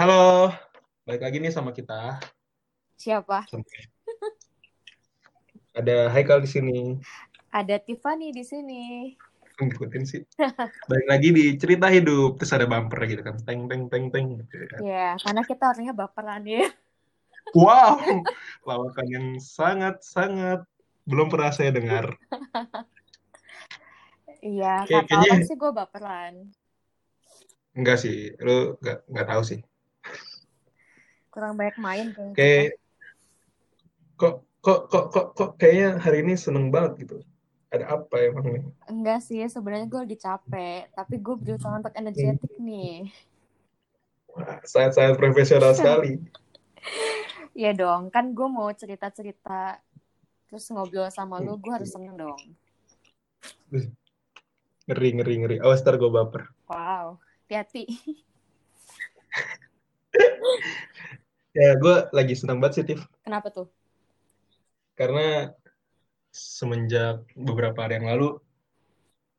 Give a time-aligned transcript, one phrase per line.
[0.00, 0.48] Halo,
[1.04, 2.16] balik lagi nih sama kita.
[2.96, 3.44] Siapa?
[5.76, 6.96] Ada Haikal di sini.
[7.52, 9.12] Ada Tiffany di sini.
[9.60, 10.24] Ngikutin sih.
[10.88, 13.36] Balik lagi di cerita hidup, terus ada bumper gitu kan.
[13.44, 14.40] Teng teng teng teng.
[14.40, 14.80] gitu kan.
[14.80, 16.64] Ya, karena kita orangnya baperan ya.
[17.52, 18.00] Wow,
[18.64, 20.64] lawakan yang sangat-sangat
[21.04, 22.16] belum pernah saya dengar.
[24.40, 26.34] Iya, Kayak- kata orang kayaknya- sih gue baperan.
[27.76, 29.60] Enggak sih, lu enggak, enggak tahu sih.
[31.30, 32.34] Kurang banyak main kayaknya.
[32.34, 32.68] Kayak
[34.18, 37.16] kok kok kok kok kok kayaknya hari ini seneng banget gitu.
[37.70, 38.66] Ada apa emang nih?
[38.90, 40.90] Enggak sih, sebenarnya gue lagi capek.
[40.90, 43.14] Tapi gue berusaha untuk energetik nih.
[44.34, 46.18] Wah, sangat-sangat profesional sekali.
[47.50, 49.82] Iya dong, kan gue mau cerita-cerita
[50.46, 52.38] terus ngobrol sama lu, gue harus seneng dong.
[54.86, 55.56] Ngeri ngeri ngeri.
[55.58, 56.46] Awas ntar gue baper.
[56.70, 57.90] Wow, hati-hati.
[61.50, 63.02] Ya, gue lagi senang banget sih, Tif.
[63.26, 63.66] Kenapa tuh?
[64.94, 65.50] Karena
[66.30, 68.38] semenjak beberapa hari yang lalu,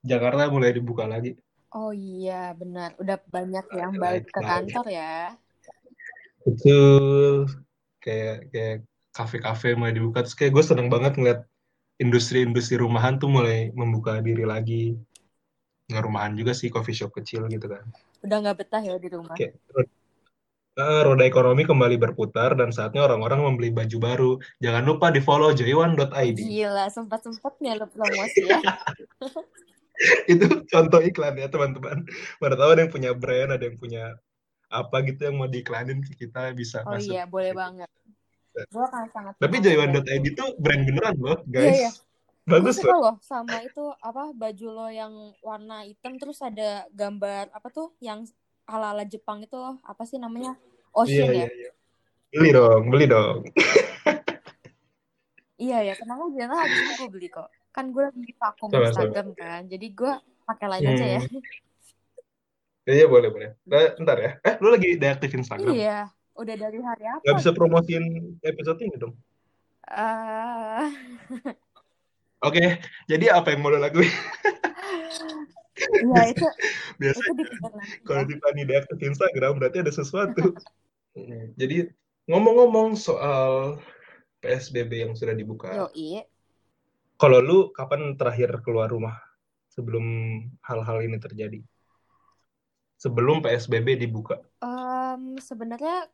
[0.04, 1.40] Jakarta mulai dibuka lagi.
[1.72, 3.00] Oh iya, benar.
[3.00, 5.40] Udah banyak yang balik ke kantor ya.
[6.44, 7.48] Betul.
[8.04, 8.78] Kayak kayak
[9.16, 10.28] kafe-kafe mulai dibuka.
[10.28, 11.48] Terus kayak gue seneng banget ngeliat
[11.96, 15.00] industri-industri rumahan tuh mulai membuka diri lagi.
[15.88, 17.88] Nggak rumahan juga sih, coffee shop kecil gitu kan.
[18.20, 19.40] Udah nggak betah ya di rumah.
[19.40, 19.56] Kayak
[20.78, 24.32] eh, roda ekonomi kembali berputar dan saatnya orang-orang membeli baju baru.
[24.64, 26.38] Jangan lupa di follow joywan.id.
[26.40, 28.60] Gila, sempat-sempatnya lo promosi ya.
[30.32, 32.06] itu contoh iklan ya teman-teman
[32.42, 34.04] mana tahu ada yang punya brand ada yang punya
[34.72, 37.90] apa gitu yang mau diiklanin ke kita bisa Oh masuk iya, boleh banget.
[38.72, 41.92] Gue akan sangat tapi joywan.id itu brand beneran loh Iya, guys iya.
[42.48, 46.88] bagus Gue suka loh loh sama itu apa baju lo yang warna hitam terus ada
[46.96, 48.24] gambar apa tuh yang
[48.72, 49.76] ala-ala Jepang itu loh.
[49.84, 50.56] Apa sih namanya?
[50.56, 51.48] iya Ocean iya ya?
[51.52, 51.72] iya
[52.32, 53.38] beli dong beli dong
[55.62, 57.46] Iya ya, kenapa bilang habis ini gue beli kok.
[57.70, 58.74] Kan gue lagi vakum.
[58.74, 59.62] Instagram kan.
[59.70, 60.10] Jadi gue
[60.52, 61.22] pakai lain aja ya.
[61.22, 61.42] Hmm.
[62.90, 67.06] iya boleh boleh nah, ntar ya eh lu lagi deaktif Instagram Iya, udah dari hari
[67.08, 67.22] apa?
[67.24, 68.06] nggak bisa promosiin
[68.42, 69.14] episode ini dong
[69.92, 70.88] Eh,
[72.48, 72.66] oke
[73.06, 74.08] jadi apa yang mau lo lakuin
[75.90, 76.46] Iya itu
[77.02, 78.28] biasa itu nanti kalau ya.
[78.30, 80.56] Tiffany deaktif Instagram berarti ada sesuatu
[81.60, 81.90] jadi
[82.30, 83.82] ngomong-ngomong soal
[84.42, 86.26] PSBB yang sudah dibuka Yoi.
[87.22, 89.14] Kalau lu kapan terakhir keluar rumah
[89.70, 90.06] sebelum
[90.66, 91.62] hal-hal ini terjadi?
[92.98, 94.42] Sebelum PSBB dibuka.
[94.58, 96.10] Em, sebenarnya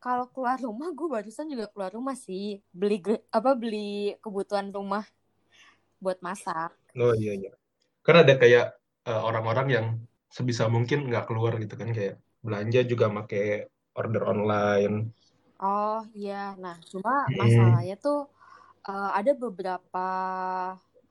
[0.00, 3.00] kalau keluar rumah gue barusan juga keluar rumah sih beli
[3.32, 5.04] apa beli kebutuhan rumah
[5.96, 7.52] buat masak Oh iya iya.
[8.06, 8.64] Kan ada kayak
[9.08, 9.86] eh, orang-orang yang
[10.36, 12.14] sebisa mungkin nggak keluar gitu kan kayak
[12.46, 13.42] belanja juga pakai
[13.98, 14.94] order online.
[15.62, 17.34] oh iya nah cuma Hmm.
[17.40, 18.16] masalahnya tuh
[18.88, 19.98] eh, ada beberapa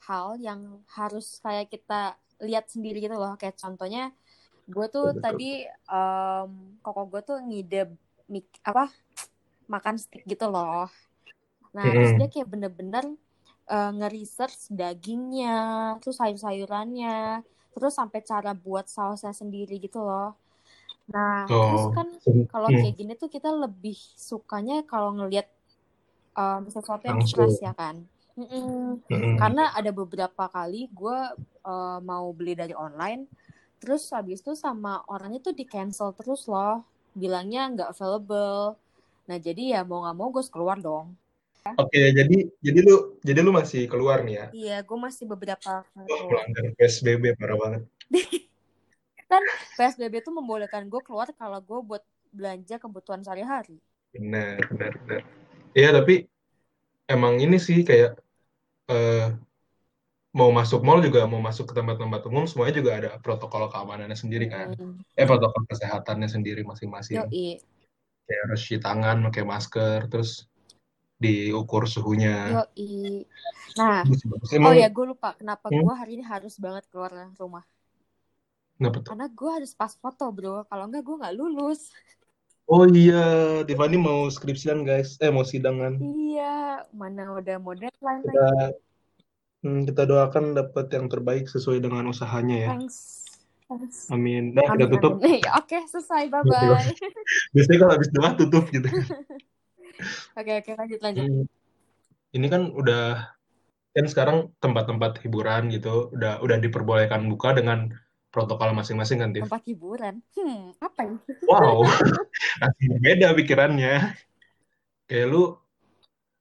[0.08, 0.62] hal yang
[0.98, 1.94] harus kayak kita
[2.48, 4.02] lihat sendiri gitu loh kayak contohnya
[4.74, 5.24] gue tuh Betul.
[5.24, 5.46] tadi
[5.92, 6.52] em,
[6.84, 7.78] koko gue tuh ngide
[8.34, 8.84] mik- apa
[9.74, 10.88] makan steak gitu loh
[11.76, 12.20] nah terus Hmm.
[12.20, 13.06] dia kayak bener-bener
[13.72, 15.52] eh, nge-research dagingnya,
[16.02, 17.44] terus sayur-sayurannya,
[17.74, 20.36] terus sampai cara buat sausnya sendiri gitu loh.
[21.14, 21.94] Nah, terus Oh.
[21.96, 22.08] kan
[22.52, 22.80] kalau Hmm.
[22.82, 23.98] kayak gini tuh kita lebih
[24.30, 25.48] sukanya kalau ngelihat
[26.38, 27.96] em, sesuatu yang fresh ya kan.
[28.40, 28.98] Mm-mm.
[29.12, 29.36] Mm-mm.
[29.40, 31.18] Karena ada beberapa kali gue
[31.72, 33.22] eh, mau beli dari online,
[33.82, 36.84] terus habis itu sama orangnya tuh di cancel terus loh,
[37.22, 38.76] bilangnya nggak available.
[39.30, 41.08] Nah jadi ya mau nggak mau gue keluar dong.
[41.64, 44.46] Oke, jadi jadi lu jadi lu masih keluar nih ya?
[44.52, 47.82] Iya, gue masih beberapa kali Wah, melanggar PSBB parah banget.
[49.32, 49.44] Kan
[49.80, 52.04] PSBB tuh membolehkan gue keluar kalau gue buat
[52.36, 53.80] belanja kebutuhan sehari-hari.
[54.12, 55.22] Benar, benar, benar.
[55.72, 56.28] Iya, tapi
[57.08, 58.20] emang ini sih kayak
[58.92, 59.32] eh,
[60.36, 64.52] mau masuk mall juga mau masuk ke tempat-tempat umum semuanya juga ada protokol keamanannya sendiri
[64.52, 64.76] kan.
[64.76, 65.00] Hmm.
[65.16, 67.24] Eh protokol kesehatannya sendiri masing-masing.
[68.24, 70.52] Kayak harus cuci tangan, pakai masker, terus
[71.24, 72.36] diukur suhunya.
[72.52, 73.24] yoi.
[73.74, 75.82] Nah, oh Emang ya gue lupa kenapa Hmm?
[75.82, 77.10] gue hari ini harus banget keluar
[77.40, 77.64] rumah.
[78.76, 79.10] kenapa tuh?
[79.10, 81.90] Karena gue harus pas foto bro, kalau enggak gue nggak lulus.
[82.64, 85.20] Oh iya, Tiffany mau skripsian guys.
[85.20, 86.00] Eh mau sidangan.
[86.00, 88.76] Iya, mana udah mau deadline Kita lagi.
[89.64, 92.70] hmm, kita doakan dapat yang terbaik sesuai dengan usahanya ya.
[92.72, 93.24] Thanks.
[94.14, 94.54] Amin.
[94.54, 95.14] Nah, Amin, udah tutup.
[95.60, 96.30] Oke, selesai.
[96.30, 96.94] Bye-bye.
[97.58, 98.86] Biasanya kalau habis doa tutup gitu.
[100.40, 101.26] Oke, oke, lanjut, lanjut.
[101.30, 101.46] Hmm.
[102.34, 103.30] Ini kan udah
[103.94, 107.94] kan sekarang tempat-tempat hiburan gitu udah udah diperbolehkan buka dengan
[108.34, 109.46] protokol masing-masing kan, Tiff?
[109.46, 111.18] tempat hiburan hmm apa ya
[111.52, 111.86] Wow,
[113.06, 114.18] beda pikirannya.
[115.06, 115.54] Kayak lu,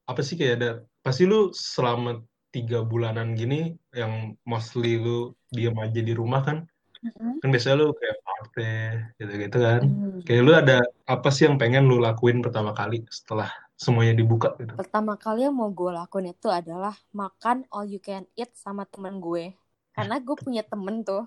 [0.08, 0.70] apa sih kayak ada,
[1.04, 6.64] pasti lu selama tiga bulanan gini, yang mostly lu diem aja di rumah kan,
[7.04, 7.42] Mm-mm.
[7.42, 8.16] kan biasanya lu kayak
[8.54, 9.82] party, gitu-gitu kan.
[9.82, 10.20] Hmm.
[10.26, 10.76] Kayak lu ada
[11.08, 13.48] apa sih yang pengen lu lakuin pertama kali setelah
[13.84, 14.72] semuanya dibuka gitu?
[14.78, 19.18] pertama kali yang mau gue lakuin itu adalah makan all you can eat sama temen
[19.18, 19.50] gue
[19.90, 21.26] karena gue punya temen tuh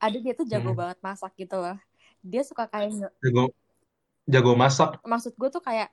[0.00, 0.80] ada dia tuh jago Hmm.
[0.80, 1.76] banget masak gitu loh
[2.24, 3.44] dia suka kayak nge- Jago,
[4.28, 5.88] jago masak, maksud gue tuh kayak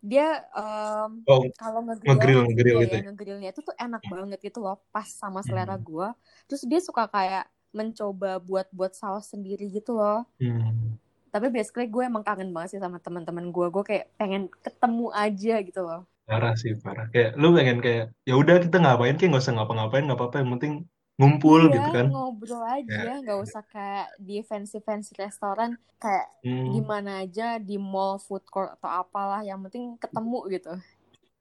[0.00, 4.58] dia em, oh kalau ngegrill, ngegrill iya gitu ya ngegrillnya itu tuh enak banget gitu
[4.64, 5.84] loh pas sama selera Hmm.
[5.84, 6.08] gue
[6.48, 7.44] terus dia suka kayak
[7.78, 10.98] mencoba buat buat saus sendiri gitu loh Hmm.
[11.34, 15.54] tapi basically gue emang kangen banget sih sama teman-teman gue gue kayak pengen ketemu aja
[15.66, 17.06] gitu loh Parah sih, parah.
[17.12, 20.50] Kayak lu pengen kayak, ya udah kita ngapain kayak nggak usah ngapa-ngapain, nggak apa-apa, yang
[20.54, 20.72] penting
[21.18, 22.06] ngumpul iya gitu kan.
[22.10, 25.70] ngobrol aja nggak usah kayak di fancy fancy restoran
[26.02, 26.72] kayak Hmm.
[26.72, 30.70] di mana aja di mall food court atau apalah yang penting ketemu gitu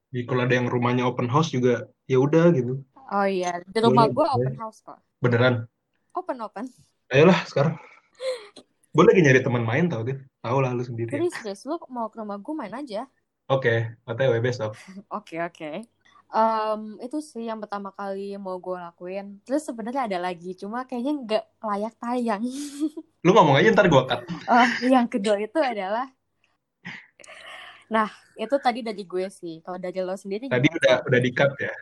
[0.09, 2.73] Jadi kalau ada yang rumahnya open house juga, ya udah gitu.
[3.15, 5.55] oh iya di rumah gue open house kok Beneran.
[6.15, 6.65] Open open
[7.09, 7.73] Ayolah sekarang.
[8.93, 10.17] Gue lagi nyari teman main tau deh.
[10.45, 11.09] Tahu lah lu sendiri.
[11.09, 13.09] serius serius lu mau ke rumah gue main aja
[13.49, 14.77] Oke, OTW besok.
[15.17, 15.81] Oke oke.
[16.29, 19.41] Em, itu sih yang pertama kali mau gue lakuin.
[19.41, 22.45] Terus sebenarnya ada lagi, cuma kayaknya nggak layak tayang.
[23.25, 24.21] Lu ngomong aja ntar gue cut.
[24.45, 26.05] Oh, yang kedua itu adalah,
[27.89, 28.05] nah
[28.37, 29.65] itu tadi dari gue sih.
[29.65, 30.77] Kalau dari lo sendiri Tadi gimana?
[30.77, 31.73] udah udah di cut ya.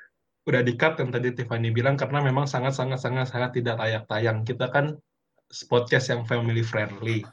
[0.48, 4.08] Udah di cut yang tadi Tiffany bilang karena memang sangat sangat sangat sangat tidak layak
[4.08, 4.48] tayang.
[4.48, 4.96] Kita kan
[5.68, 7.20] podcast yang family friendly.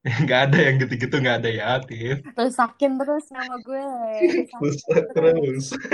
[0.00, 2.24] Nggak ada yang gitu-gitu nggak ada ya, Tiff.
[2.32, 3.84] Rusakin terus nama gue.
[4.56, 5.12] Rusak terus.
[5.12, 5.66] terus.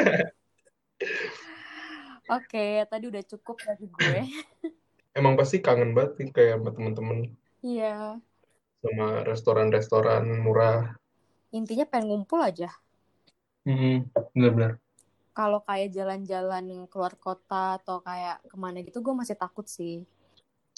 [2.38, 4.20] Oke, tadi udah cukup dari gue.
[5.18, 7.18] Emang pasti kangen banget nih kayak sama temen-temen
[7.66, 8.20] Iya,
[8.84, 10.94] sama restoran-restoran murah.
[11.50, 12.68] intinya pengen ngumpul aja.
[13.64, 14.06] Hmm,
[14.36, 14.76] bener-bener.
[15.36, 20.08] Kalau kayak jalan-jalan keluar kota atau kayak ke mana gitu, gue masih takut sih.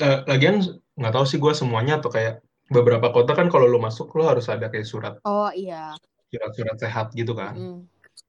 [0.03, 0.59] Eh, lagian
[0.99, 4.51] nggak tahu sih gue semuanya atau kayak beberapa kota kan kalau lu masuk lu harus
[4.51, 5.95] ada kayak surat Oh iya.
[6.29, 7.55] surat-surat sehat gitu kan.
[7.55, 7.87] Mm-mm.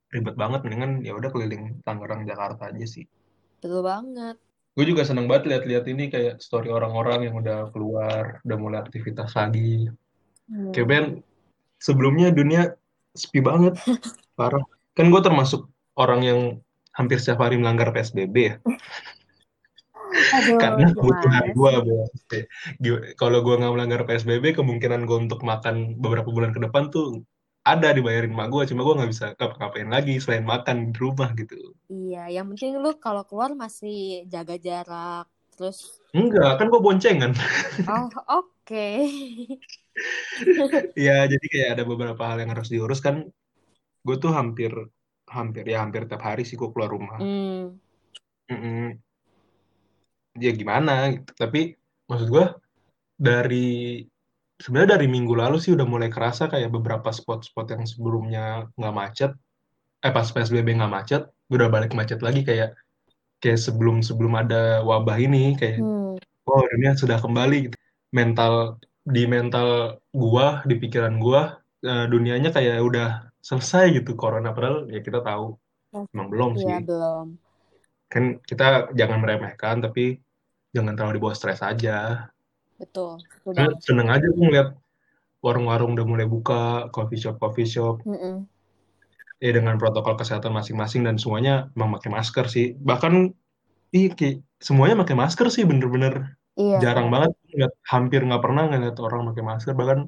[0.09, 3.05] Ribet banget mendingan ya udah keliling Tangerang Jakarta aja sih.
[3.61, 4.37] Betul banget.
[4.73, 9.35] Gue juga seneng banget lihat-lihat ini kayak story orang-orang yang udah keluar, udah mulai aktivitas
[9.35, 9.91] lagi.
[10.47, 10.71] Hmm.
[10.71, 11.05] Kayak Ben,
[11.77, 12.73] sebelumnya dunia
[13.13, 13.75] sepi banget,
[14.39, 14.63] parah.
[14.95, 15.67] Kan gue termasuk
[15.99, 16.39] orang yang
[16.95, 18.55] hampir setiap hari melanggar PSBB ya.
[20.09, 21.71] Aduh, Karena kebutuhan gue,
[23.19, 27.21] Kalau gue nggak melanggar PSBB, kemungkinan gue untuk makan beberapa bulan ke depan tuh
[27.61, 31.55] ada dibayarin emak gue, cuma gue nggak bisa ngapa-ngapain lagi selain makan di rumah gitu.
[31.91, 35.29] Iya, yang penting lu kalau keluar masih jaga jarak.
[35.53, 37.31] Terus, Enggak, kan gue boncengan.
[37.85, 38.07] oh
[38.41, 38.87] oke.
[40.95, 43.27] Ya, jadi kayak ada beberapa hal yang harus diurus kan.
[44.07, 44.71] Gue tuh hampir,
[45.29, 47.17] hampir ya hampir tiap hari sih gue keluar rumah.
[47.21, 47.77] Hmm,
[48.49, 48.97] Mm-mm.
[50.37, 51.31] Ya gimana gitu.
[51.37, 51.77] Tapi
[52.09, 52.45] maksud gue
[53.19, 54.01] dari
[54.59, 59.31] sebenarnya dari minggu lalu sih udah mulai kerasa kayak beberapa spot-spot yang sebelumnya nggak macet.
[60.03, 61.21] Eh pas PSBB nggak macet,
[61.51, 62.75] udah balik macet lagi kayak
[63.39, 67.77] kayak sebelum sebelum ada wabah ini kayak hmm, oh dunia sudah kembali gitu.
[68.11, 74.87] Mental di mental gua, di pikiran gua eh, dunianya kayak udah selesai gitu corona padahal
[74.91, 75.55] ya kita tahu
[76.13, 76.85] emang belum iya sih.
[76.85, 77.25] belum.
[78.09, 80.19] Kan kita jangan meremehkan tapi
[80.75, 82.29] jangan terlalu dibawa stres aja.
[82.77, 83.75] Betul, banget.
[83.83, 84.69] seneng aja gue ngeliat
[85.43, 88.43] warung-warung udah mulai buka, coffee shop coffee shop Mm-mm.
[89.39, 92.75] ya dengan protokol kesehatan masing-masing dan semuanya emang pakai masker sih.
[92.75, 93.31] Bahkan
[93.95, 98.97] ih, kayak semuanya pakai masker sih bener-bener Iya, jarang banget ngeliat, hampir nggak pernah ngeliat
[98.99, 99.99] orang pakai masker bahkan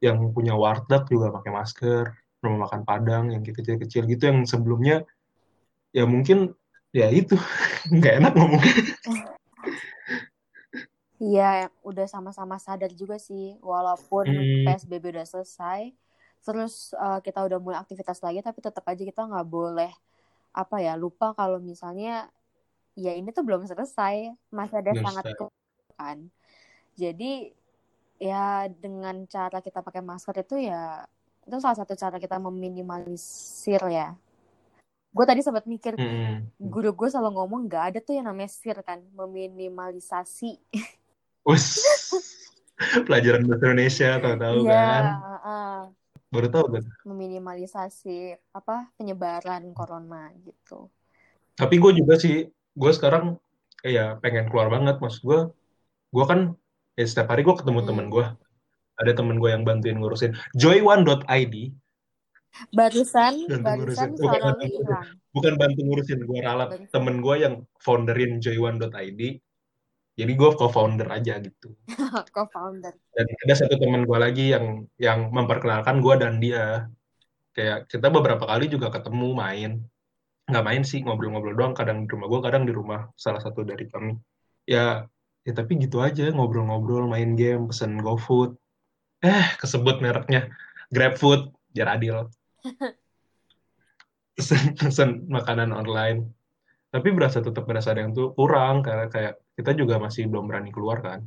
[0.00, 2.04] yang punya warteg juga pakai masker
[2.40, 5.04] rumah makan Padang yang kecil-kecil gitu yang sebelumnya
[5.92, 6.54] ya mungkin
[6.90, 7.36] ya itu
[7.94, 8.62] nggak enak ngomong
[11.20, 14.64] iya, udah sama-sama sadar juga sih, walaupun Hmm.
[14.64, 15.92] PSBB udah selesai,
[16.40, 19.92] terus eh, kita udah mulai aktivitas lagi, tapi tetap aja kita nggak boleh
[20.56, 22.26] apa ya lupa kalau misalnya
[22.96, 25.24] ya ini tuh belum selesai, masih ada belum sangat
[26.00, 26.18] kan.
[26.96, 27.52] Jadi
[28.20, 31.04] ya dengan cara kita pakai masker itu ya
[31.50, 34.14] itu salah satu cara kita meminimalisir ya.
[35.10, 36.46] Gue tadi sempat mikir Hmm.
[36.56, 40.62] guru gue selalu ngomong nggak ada tuh yang namanya sir kan meminimalisasi.
[41.42, 41.66] Wes,
[43.06, 45.76] pelajaran bahasa Indonesia tahu-tahu Iya, kan heeh.
[46.30, 48.16] baru tahu kan meminimalisasi
[48.54, 50.86] apa penyebaran corona gitu.
[51.58, 53.36] tapi gue juga sih gue sekarang
[53.82, 55.40] ya pengen keluar banget maksud gue
[56.08, 56.40] gue kan
[56.94, 57.88] ya setiap hari gue ketemu Hmm.
[57.90, 58.26] temen gue
[59.00, 60.36] ada temen gue yang bantuin ngurusin.
[60.54, 61.54] joyone.id
[62.74, 64.26] Barusan, bantu barusan ngurusin.
[64.26, 65.06] bukan bantu hilang.
[65.32, 66.68] bukan bantu ngurusin gue ralat.
[66.92, 69.20] Temen gue yang founderin joyone.id
[70.20, 71.72] jadi gue co-founder aja gitu.
[72.36, 72.92] Co-founder.
[72.92, 76.92] dan ada satu teman gue lagi yang yang memperkenalkan gue dan dia.
[77.56, 79.70] Kayak kita beberapa kali juga ketemu main.
[80.44, 81.72] Nggak main sih ngobrol-ngobrol doang.
[81.72, 84.12] Kadang di rumah gue kadang di rumah salah satu dari kami.
[84.68, 85.08] Ya
[85.40, 88.59] ya tapi gitu aja ngobrol-ngobrol main game pesen GoFood
[89.20, 90.48] eh kesebut mereknya.
[90.90, 92.26] GrabFood biar adil.
[94.36, 96.32] Pesen pesen makanan online.
[96.90, 100.72] Tapi berasa tetap berasa ada yang tuh kurang karena kayak kita juga masih belum berani
[100.72, 101.20] keluar kan.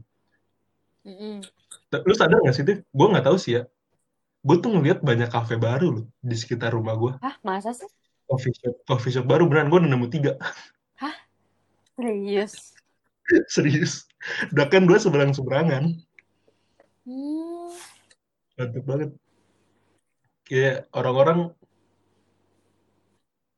[1.04, 1.44] Mm-mm.
[1.94, 3.64] lu sadar nggak sih tuh gue nggak tahu sih ya.
[4.44, 7.88] Gue tuh ngeliat banyak kafe baru loh di sekitar rumah gue Hah, masa sih?
[8.28, 10.34] coffee shop coffee shop baru beneran gue udah nemu tiga.
[11.94, 12.74] Serius?
[13.54, 14.10] serius.
[14.52, 16.02] Udah kan dua seberang seberangan
[17.03, 17.67] Hmm.
[18.55, 19.10] mantep banget
[20.48, 21.51] kayak orang-orang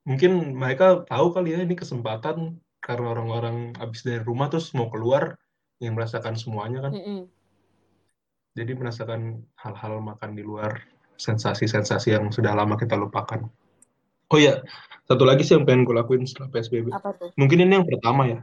[0.06, 5.38] mungkin mereka tahu kali ya ini kesempatan karena orang-orang habis dari rumah terus mau keluar
[5.82, 7.22] yang merasakan semuanya kan Mm-mm.
[8.54, 10.82] jadi merasakan hal-hal makan di luar
[11.18, 13.50] sensasi-sensasi yang sudah lama kita lupakan
[14.30, 14.62] oh ya
[15.10, 17.30] satu lagi sih yang pengen gue lakuin setelah PSBB Apa tuh?
[17.38, 18.40] mungkin ini yang pertama ya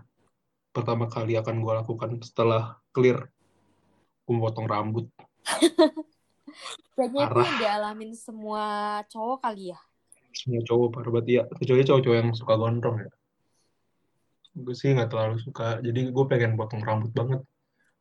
[0.74, 3.30] pertama kali akan gue lakukan setelah clear
[4.38, 5.06] gue potong rambut.
[6.96, 8.64] Kayaknya itu yang dialamin semua
[9.08, 9.80] cowok kali ya.
[10.32, 11.26] semua cowok parah banget.
[11.28, 13.10] Ya kecuali cowok-cowok yang suka gondrong ya.
[14.56, 15.80] Gue sih nggak terlalu suka.
[15.84, 17.40] Jadi gue pengen potong rambut banget.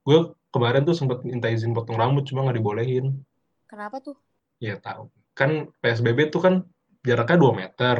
[0.07, 3.19] Gue kemarin tuh sempat minta izin potong rambut cuma nggak dibolehin.
[3.67, 4.15] Kenapa tuh?
[4.61, 5.09] ya tahu.
[5.33, 6.53] Kan PSBB tuh kan
[7.01, 7.97] jaraknya 2 meter.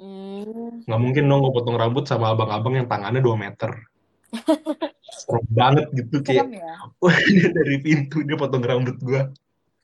[0.00, 0.80] Hmm.
[0.88, 3.84] nggak mungkin dong gue potong rambut sama abang-abang yang tangannya 2 meter
[5.02, 6.74] serem banget gitu kayak Serem ya.
[7.02, 9.22] wah dia dari pintu dia potong rambut gue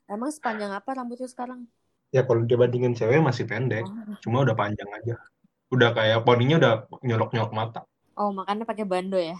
[0.06, 1.66] Emang sepanjang apa rambutnya sekarang?
[2.08, 5.18] ya kalau dibandingin cewek masih pendek Oh, cuma udah panjang aja
[5.66, 7.80] udah kayak poninya udah nyolok-nyolok mata
[8.14, 9.34] oh makanya pakai bando ya?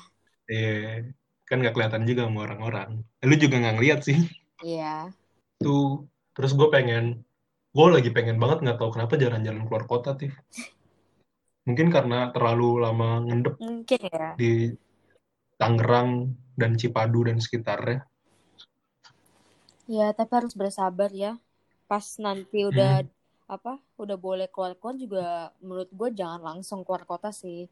[0.47, 1.07] eh
[1.47, 4.19] kan nggak kelihatan juga sama orang-orang Eh, lu juga nggak ngeliat sih
[4.59, 5.15] Iya.
[5.57, 6.05] tuh
[6.35, 7.23] terus gue pengen
[7.71, 10.35] gue lagi pengen banget nggak tahu kenapa jalan-jalan keluar kota Tif
[11.67, 14.35] mungkin karena terlalu lama ngendep Mungkin ya.
[14.35, 14.75] di
[15.57, 18.05] Tangerang dan Cipadu dan sekitarnya
[19.87, 21.39] Ya, tapi harus bersabar ya.
[21.87, 23.07] Pas nanti udah
[23.47, 23.79] apa?
[23.95, 27.71] Udah boleh keluar-keluar juga menurut gue jangan langsung keluar kota sih.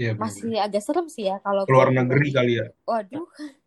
[0.00, 0.48] Iya bener-bener.
[0.48, 3.28] Masih agak serem sih ya kalau keluar keluar negeri kali ya Waduh.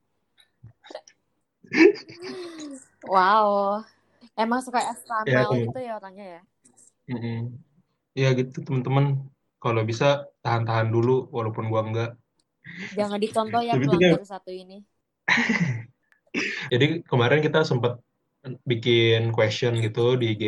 [3.06, 3.84] Wow.
[4.34, 5.68] Emang suka Ya, eksternal temen.
[5.70, 6.42] gitu ya orangnya ya?
[7.04, 7.38] Mm-mm.
[8.16, 9.06] ya gitu teman-teman
[9.60, 12.12] kalau bisa tahan-tahan dulu walaupun gua enggak
[12.96, 14.84] Jangan dicontoh ya pelanggar satu ini.
[16.74, 18.00] jadi kemarin kita sempat
[18.68, 20.46] bikin question gitu di IG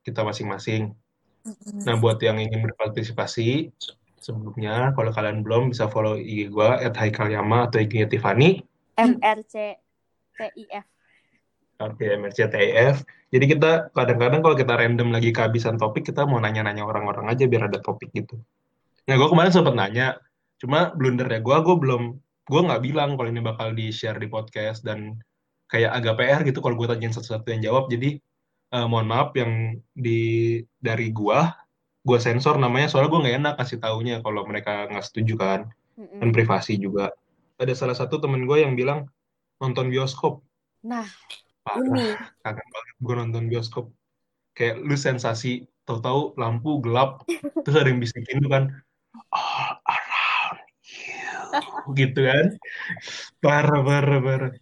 [0.00, 0.96] kita masing-masing
[1.88, 3.72] Nah, buat yang ingin berpartisipasi,
[4.20, 8.60] sebelumnya kalau kalian belum bisa follow IG gua @haikalyama atau IG-nya Tiffany,
[9.00, 9.80] MRC
[10.36, 10.84] TIF.
[11.80, 13.08] Oke, MRCTIF.
[13.32, 17.72] Jadi kita kadang-kadang kalau kita random lagi kehabisan topik, kita mau nanya-nanya orang-orang aja biar
[17.72, 18.36] ada topik gitu.
[19.08, 20.20] Nah, gue kemarin sempat nanya,
[20.60, 25.16] cuma blundernya gue, gue belum, gue nggak bilang kalau ini bakal di-share di podcast dan
[25.72, 27.88] kayak agak PR gitu kalau gue tanyain satu-satu yang jawab.
[27.88, 28.20] Jadi
[28.70, 31.50] eh, mohon maaf yang di dari gua,
[32.04, 35.60] gua sensor namanya soalnya gue nggak enak kasih taunya kalau mereka nggak setuju kan,
[35.96, 36.20] Mm-mm.
[36.20, 37.10] dan privasi juga.
[37.60, 39.08] Ada salah satu temen gue yang bilang
[39.60, 40.40] nonton bioskop.
[40.80, 41.04] Nah,
[41.60, 43.86] Parah, ini kangen banget gue nonton bioskop.
[44.56, 47.22] Kayak lu sensasi, tahu-tahu lampu gelap,
[47.64, 48.72] terus ada yang bisikin lu kan,
[51.96, 52.46] gitu kan.
[53.42, 54.52] Parah, parah, parah.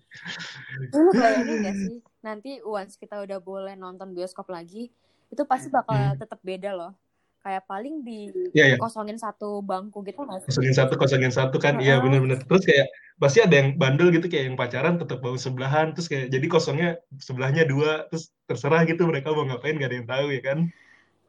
[0.94, 1.96] lu bayangin gak sih?
[2.24, 4.90] Nanti once kita udah boleh nonton bioskop lagi,
[5.28, 6.18] itu pasti bakal Hmm.
[6.18, 6.92] tetap beda loh.
[7.38, 8.76] Kayak paling di Iya, iya.
[8.76, 10.50] kosongin satu bangku gitu nggak sih?
[10.50, 11.78] Kosongin satu, kosongin satu kan.
[11.78, 12.02] Iya, Heeh.
[12.02, 12.42] bener-bener.
[12.42, 15.94] Terus kayak, pasti ada yang bandel gitu, kayak yang pacaran tetap mau sebelahan.
[15.94, 16.90] Terus kayak, jadi kosongnya
[17.22, 18.10] sebelahnya dua.
[18.10, 20.58] Terus terserah gitu mereka mau ngapain, gak ada yang tahu ya kan.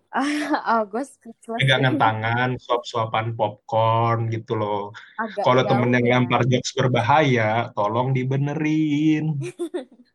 [0.74, 1.62] oh, gue speechless.
[1.62, 4.90] Pegangan tangan, suap-suapan popcorn gitu loh.
[5.22, 6.14] Agak Kalau temen yang ya.
[6.18, 9.38] lempar jokes berbahaya, tolong dibenerin.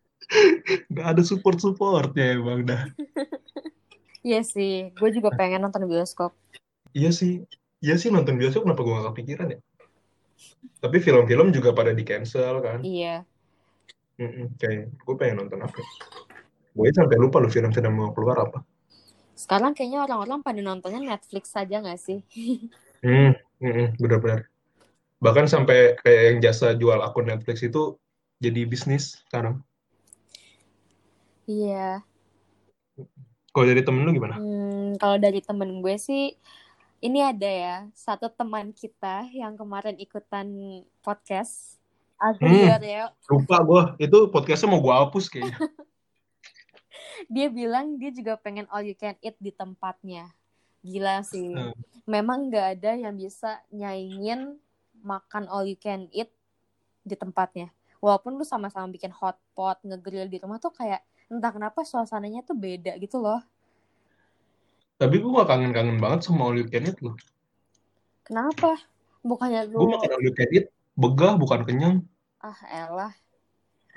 [0.95, 2.85] Gak ada support-supportnya emang dah.
[4.25, 6.33] Iya sih, gue juga pengen nonton bioskop.
[6.97, 7.45] Iya sih,
[7.85, 9.61] iya sih nonton bioskop kenapa gue gak kepikiran ya?
[10.81, 12.81] Tapi film-film juga pada di cancel kan.
[12.81, 13.29] Iya.
[14.17, 15.77] Mm-mm, kayak gue pengen nonton apa?
[16.73, 18.65] Gue sampai lupa loh film-film mau keluar apa.
[19.35, 22.23] Sekarang kayaknya orang-orang pada nontonnya Netflix saja nggak sih?
[23.03, 24.47] Hmm, mm-mm, bener-bener.
[25.19, 27.99] Bahkan sampai kayak yang jasa jual akun Netflix itu
[28.39, 29.61] jadi bisnis sekarang.
[31.45, 32.01] Iya.
[33.55, 34.39] Kalau dari temen lu gimana?
[34.39, 36.35] Hmm, kalau dari temen gue sih,
[37.05, 40.49] ini ada ya, satu teman kita yang kemarin ikutan
[41.05, 41.77] podcast.
[42.19, 42.81] Hmm.
[42.81, 43.13] Reo.
[43.29, 45.59] Lupa gue, itu podcastnya mau gue hapus kayaknya.
[47.29, 50.33] Dia bilang dia juga pengen all you can eat di tempatnya.
[50.85, 51.53] Gila sih.
[51.53, 51.73] Hmm.
[52.05, 54.61] Memang nggak ada yang bisa nyaingin
[55.05, 56.29] makan all you can eat
[57.05, 57.73] di tempatnya.
[58.01, 61.01] Walaupun lu sama-sama bikin hotpot, ngegrill di rumah tuh kayak
[61.33, 63.41] entah kenapa suasananya tuh beda gitu loh.
[65.01, 67.17] Tapi gue gak kangen-kangen banget sama all you can eat loh.
[68.25, 68.77] Kenapa?
[69.25, 71.97] Bukannya Gue lu makan all you can eat, begah bukan kenyang.
[72.45, 73.13] ah elah.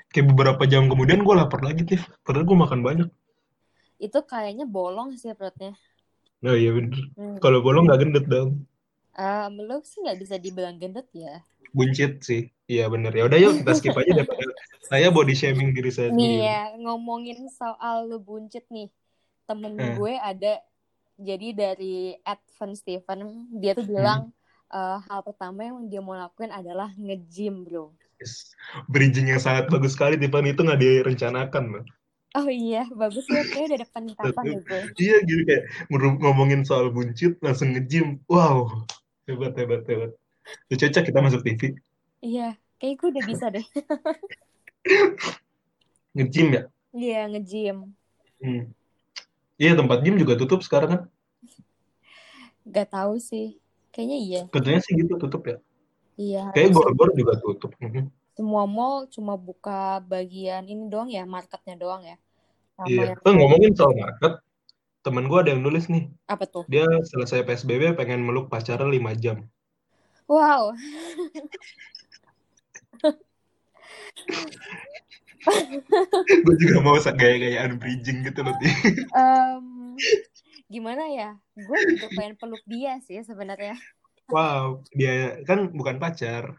[0.08, 2.00] Kayak beberapa jam kemudian gue lapar lagi nih.
[2.24, 3.08] Padahal gue makan banyak.
[3.98, 5.76] Itu kayaknya bolong sih perutnya.
[6.40, 6.96] Nah iya bener.
[7.18, 7.36] Hmm.
[7.42, 8.64] Kalau bolong gak gendut dong.
[9.18, 11.42] Um, lu sih nggak bisa dibilang gendut ya.
[11.74, 12.48] Buncit sih.
[12.64, 13.10] Iya bener.
[13.10, 14.46] Ya udah yuk kita skip aja daripada
[14.86, 18.88] saya body shaming diri saya Nih ya, ngomongin soal lu buncit nih.
[19.44, 19.92] Temen Eh.
[19.98, 20.62] gue ada,
[21.18, 23.20] jadi dari Advan Steven,
[23.52, 23.80] dia Hmm.
[23.82, 24.20] tuh bilang
[24.68, 27.90] eh, hal pertama yang dia mau lakuin adalah nge-gym bro.
[28.18, 28.50] Yes.
[28.90, 31.84] Bridging yang sangat bagus sekali Tiffany itu nggak direncanakan loh.
[32.36, 34.80] Oh iya, bagus ya, kayaknya udah ada peningkatan ya gue.
[35.00, 38.20] Iya gitu kayak ngomong- ngomongin soal buncit langsung nge-gym.
[38.28, 38.84] Wow.
[39.24, 40.12] Hebat hebat hebat.
[40.68, 41.80] Ya, cocok kita masuk TV.
[42.20, 43.64] Iya, kayak gue udah bisa deh.
[46.16, 46.62] Nge-gym ya.
[46.92, 47.78] Iya, nge-gym.
[48.42, 48.62] Hmm.
[49.58, 51.00] Iya tempat gym juga tutup sekarang kan.
[52.68, 53.56] Gak tahu sih.
[53.90, 54.42] Kayaknya iya.
[54.52, 55.56] Katanya sih gitu tutup ya.
[56.18, 57.70] Iya, Kayak gor-gor juga tutup.
[57.78, 58.10] Mhm.
[58.38, 62.14] semua mall cuma buka bagian ini doang ya, marketnya doang ya.
[62.78, 63.02] Sama Iya.
[63.10, 64.32] yang Eh, ngomongin soal market,
[65.02, 66.06] temen gue ada yang nulis nih.
[66.30, 66.62] apa tuh?
[66.70, 69.42] Dia selesai PSBB pengen meluk pacarnya 5 jam.
[70.28, 70.76] Wow,
[76.44, 78.52] gue juga mau gaya-gayaan bridging gitu loh.
[79.16, 79.96] Em,
[80.68, 81.40] gimana ya?
[81.56, 83.72] Gue juga pengen peluk dia sih sebenarnya.
[84.28, 86.52] Wow, dia kan bukan pacar.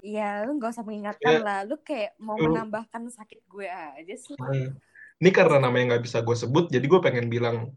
[0.00, 1.44] Ya, lu gak usah mengingatkan Ya.
[1.44, 1.60] lah.
[1.62, 4.34] Lu kayak mau Lu- menambahkan sakit gue aja sih.
[5.20, 7.76] Ini karena namanya nggak bisa gue sebut, jadi gue pengen bilang,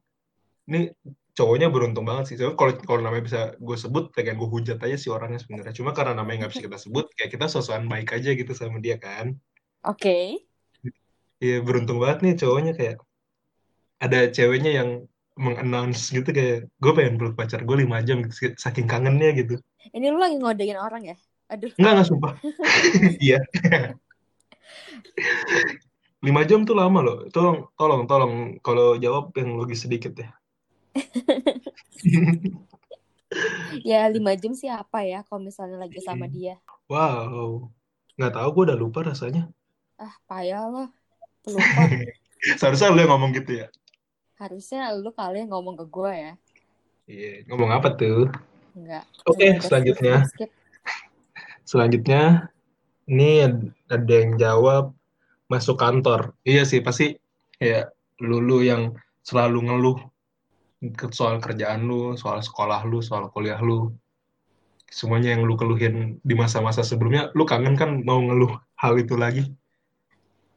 [0.72, 0.96] ini
[1.36, 2.36] cowoknya beruntung banget sih.
[2.40, 5.76] Soalnya kalau kalau namanya bisa gue sebut, pengen gue hujat aja sih orangnya sebenarnya.
[5.76, 8.96] Cuma karena namanya nggak bisa kita sebut, kayak kita sosokan baik aja gitu sama dia
[8.96, 9.36] kan.
[9.84, 10.48] Oke.
[11.44, 12.96] Iya beruntung banget nih cowoknya kayak
[14.00, 14.90] ada ceweknya yang
[15.34, 19.58] mengannounce gitu kayak gue pengen peluk pacar gue 5 jam gitu, saking kangennya gitu.
[19.90, 21.18] Ini lu lagi ngodein orang ya?
[21.50, 21.74] Aduh.
[21.78, 22.34] Enggak, enggak sumpah.
[23.26, 23.40] Iya.
[26.24, 27.18] 5 jam tuh lama loh.
[27.34, 28.34] Tolong, tolong, tolong.
[28.64, 30.30] Kalau jawab yang logis sedikit ya.
[33.82, 36.62] Ya, 5 jam sih apa ya kalau misalnya lagi sama dia.
[36.86, 37.74] Wow.
[38.14, 39.50] Nggak tahu gue udah lupa rasanya.
[39.98, 40.88] Ah, payah loh.
[41.42, 41.82] Pelupa.
[42.62, 43.68] Seharusnya lu yang ngomong gitu ya.
[44.42, 46.32] Harusnya lu kali ngomong ke gue ya.
[47.08, 48.32] Iya, ngomong apa tuh?
[48.78, 49.04] Enggak.
[49.30, 50.16] Oke, Udah, selanjutnya.
[50.32, 50.50] skip.
[51.64, 52.52] Selanjutnya,
[53.08, 54.84] ini ad- ada yang jawab
[55.52, 56.34] masuk kantor.
[56.44, 57.16] Iya sih, pasti
[57.60, 57.94] kayak
[58.24, 59.98] lulu yang selalu ngeluh
[61.16, 63.92] soal kerjaan lu, soal sekolah lu, soal kuliah lu.
[64.92, 69.44] Semuanya yang lu keluhin di masa-masa sebelumnya, lu kangen kan mau ngeluh hal itu lagi?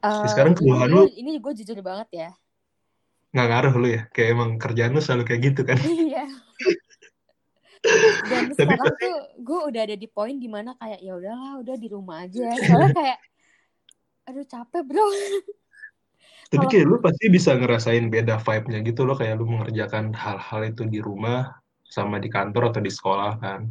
[0.05, 2.29] Eh, sekarang ini, keluhan lu ini gue jujur banget ya.
[3.31, 4.01] Nggak ngaruh lu ya?
[4.13, 5.79] Kayak emang kerjaan lu selalu kayak gitu kan?
[5.81, 6.25] Iya.
[8.27, 11.53] Dan Tapi sekarang pasti, tuh gue udah ada di poin di mana kayak ya udahlah,
[11.61, 12.51] udah di rumah aja.
[12.57, 13.19] Soalnya kayak,
[14.27, 15.05] aduh capek bro.
[16.51, 20.61] tapi Kalau kayak lu pasti bisa ngerasain beda vibe-nya gitu loh, kayak lu mengerjakan hal-hal
[20.67, 23.67] itu di rumah sama di kantor atau di sekolah kan?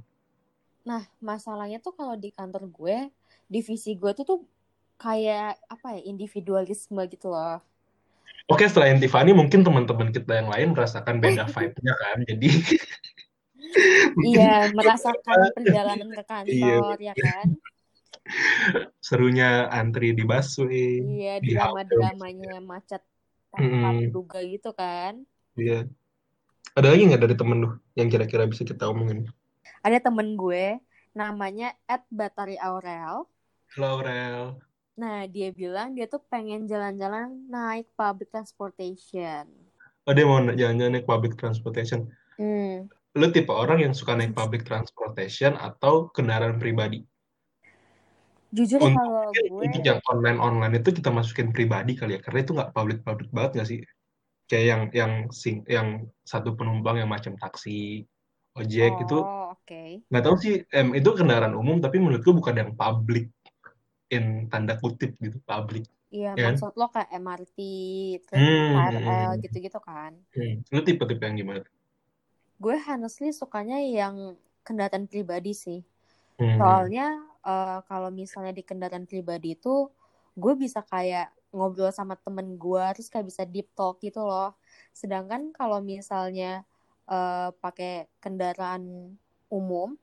[0.86, 3.10] Nah, masalahnya tuh kalau di kantor gue,
[3.48, 4.40] divisi gue tuh tuh
[5.00, 7.60] kayak apa ya, individualisme gitu loh.
[8.46, 12.18] Oke, selain Tiffany, mungkin teman-teman kita yang lain merasakan beda vibe-nya kan.
[12.22, 12.48] Jadi
[14.16, 16.22] Iya, merasakan perjalanan ke
[16.54, 17.46] iya, kantor ya kan.
[18.98, 23.02] serunya antri di busway, Iya, di drama-dramanya macet
[23.50, 25.22] tanpa terduga gitu kan.
[25.58, 25.86] iya.
[26.76, 29.26] Ada lagi nggak dari temen lu yang kira-kira bisa kita omongin?
[29.80, 30.76] Ada temen gue
[31.16, 33.24] namanya Ed Batari Aurel.
[33.80, 34.60] Laurel.
[34.96, 39.44] Nah, dia bilang dia tuh pengen jalan-jalan naik public transportation.
[40.08, 42.08] Oh, dia mau jalan-jalan naik public transportation.
[42.40, 42.88] Hmm.
[43.12, 47.04] Lu tipe orang yang suka naik public transportation atau kendaraan pribadi?
[48.56, 52.52] Jujur Untuk kalau gue, untuk yang online-online itu kita masukin pribadi kali ya, karena itu
[52.56, 53.80] nggak public-public banget nggak sih?
[54.48, 58.06] Kayak yang yang sing, yang satu penumpang yang macam taksi,
[58.56, 60.06] ojek itu oh, Oke.
[60.06, 63.34] Nggak tahu sih, em, itu kendaraan umum, tapi menurutku bukan yang public
[64.14, 65.84] in tanda kutip gitu, public.
[66.14, 66.54] Iya, Ya kan?
[66.54, 67.58] maksud lo kayak MRT,
[68.26, 70.12] terus Hmm, KRL hmm, gitu-gitu kan.
[70.34, 70.54] hmm.
[70.74, 71.62] Lu tipe-tipe yang gimana?
[72.62, 75.80] Gue honestly sukanya yang kendaraan pribadi sih.
[76.38, 76.58] Hmm.
[76.58, 77.06] Soalnya
[77.46, 79.90] eh, kalau misalnya di kendaraan pribadi itu
[80.36, 84.56] gue bisa kayak ngobrol sama temen gue terus kayak bisa deep talk gitu loh.
[84.96, 86.64] Sedangkan kalau misalnya
[87.10, 89.16] eh, pakai kendaraan
[89.52, 89.94] umum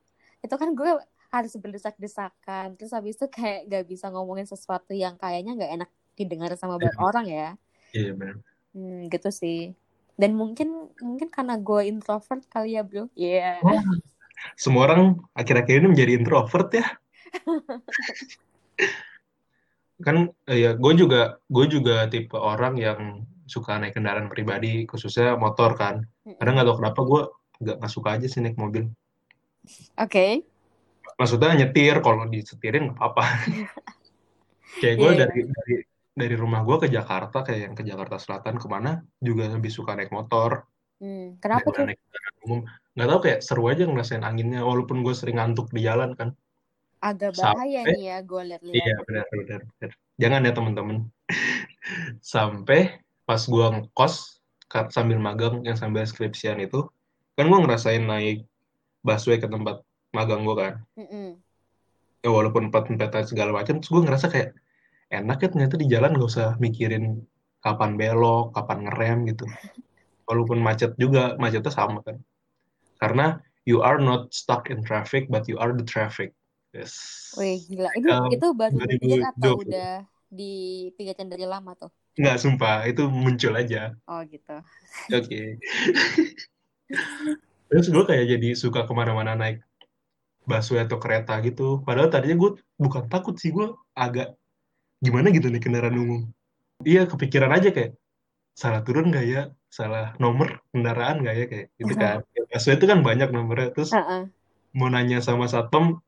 [0.43, 0.91] itu kan gue
[1.33, 6.53] harus berdesak-desakan terus habis itu kayak gak bisa ngomongin sesuatu yang kayaknya gak enak didengar
[6.53, 7.49] sama banyak orang ya.
[7.93, 8.37] Iya benar.
[8.77, 9.73] Hmm, gitu sih.
[10.13, 13.09] Dan mungkin mungkin karena gue introvert kali ya bro.
[13.17, 13.65] Iya.
[13.65, 13.81] Wah,
[14.53, 16.85] semua orang akhir-akhir ini menjadi introvert ya.
[20.05, 25.33] Kan eh, ya gue juga gue juga tipe orang yang suka naik kendaraan pribadi, khususnya
[25.39, 26.05] motor kan.
[26.25, 27.21] Kadang nggak tahu kenapa gue
[27.63, 28.89] nggak nggak suka aja sih naik mobil.
[29.95, 30.52] Oke.
[31.19, 33.23] Maksudnya nyetir, kalau disetirin nggak apa-apa.
[34.81, 35.21] Kayak gue Iya, iya.
[35.25, 35.75] dari dari
[36.13, 39.93] dari rumah gue ke Jakarta, kayak yang ke Jakarta Selatan ke mana juga lebih suka
[39.93, 40.65] naik motor
[41.03, 41.83] Hmm, kenapa tuh?
[41.83, 41.99] naik
[42.47, 42.63] umum.
[42.95, 46.31] Nggak tahu kayak seru aja ngerasain anginnya, walaupun gue sering ngantuk di jalan kan.
[47.03, 48.75] Agak bahaya Sampai nih ya gue liat-liat.
[48.79, 49.91] Iya benar benar benar.
[50.15, 50.97] Jangan ya teman-teman.
[52.23, 54.39] Sampai pas gua ngekos
[54.89, 56.87] sambil magang yang sambil skripsian itu,
[57.35, 58.47] kan gua ngerasain naik
[59.03, 60.73] busway ke tempat magang gua kan.
[60.95, 61.41] Mm-mm.
[62.23, 64.49] Ya walaupun empat-empatan segala macam, terus gua ngerasa kayak
[65.11, 67.21] enak ya ternyata di jalan gak usah mikirin
[67.59, 69.45] kapan belok, kapan ngerem gitu.
[70.29, 72.15] Walaupun macet juga, macetnya sama kan.
[72.95, 76.31] Karena you are not stuck in traffic, but you are the traffic.
[76.71, 76.95] Yes.
[77.35, 77.91] Wih gila.
[77.93, 79.67] Itu Um, itu baru dipikir atau 2020.
[79.67, 79.91] udah
[80.31, 81.91] dipikirin dari lama tuh?
[82.17, 82.87] Nggak, sumpah.
[82.87, 83.93] Itu muncul aja.
[84.07, 84.57] Oh gitu.
[85.11, 85.59] Oke.
[87.69, 89.61] Terus gue kayak jadi suka ke mana-mana naik
[90.43, 91.81] busway atau kereta gitu.
[91.83, 94.35] Padahal tadinya gue bukan takut sih, gue agak
[94.99, 96.21] gimana gitu nih kendaraan umum.
[96.83, 97.95] Iya, kepikiran aja kayak
[98.53, 102.17] salah turun nggak ya, salah nomor kendaraan nggak ya kayak gitu kan.
[102.35, 103.69] Ya, busway itu kan banyak nomornya.
[103.71, 104.27] Terus Heeh.
[104.75, 106.03] mau nanya sama satpam,